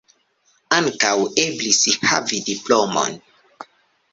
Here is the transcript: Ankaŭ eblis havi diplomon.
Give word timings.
Ankaŭ 0.77 1.11
eblis 1.43 1.83
havi 2.13 2.41
diplomon. 2.49 3.21